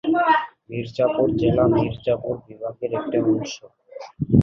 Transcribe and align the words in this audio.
মির্জাপুর 0.69 1.27
জেলা 1.39 1.65
মির্জাপুর 1.73 2.35
বিভাগের 2.45 2.91
একটি 2.99 3.17
অংশ। 3.25 3.53